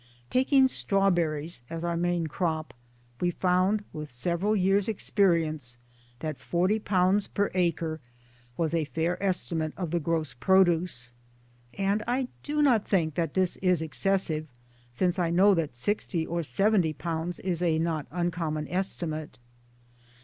Taking 0.31 0.67
strawberries 0.67 1.61
as 1.69 1.85
our 1.85 1.95
main 1.95 2.25
crop, 2.25 2.73
we 3.19 3.29
found, 3.29 3.83
with 3.93 4.09
several 4.09 4.55
years' 4.55 4.87
experience, 4.89 5.77
that 6.21 6.39
40 6.39 6.79
per 6.79 7.51
acre 7.53 7.99
was 8.57 8.73
a 8.73 8.85
fair 8.85 9.21
estimate 9.21 9.73
of 9.77 9.91
the 9.91 9.99
gross 9.99 10.33
produce. 10.33 11.11
(And 11.75 12.01
I 12.07 12.29
do 12.41 12.63
not 12.63 12.87
think 12.87 13.13
that 13.13 13.35
this 13.35 13.57
is 13.57 13.83
excessive 13.83 14.47
since 14.89 15.19
I 15.19 15.29
know 15.29 15.53
that 15.53 15.75
60 15.75 16.25
or 16.25 16.41
70 16.41 16.95
is 17.43 17.61
a 17.61 17.77
not 17.77 18.07
uncommon 18.09 18.67
estimate.) 18.69 19.37